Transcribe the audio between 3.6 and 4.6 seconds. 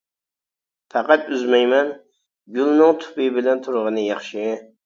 تۇرغىنى ياخشى.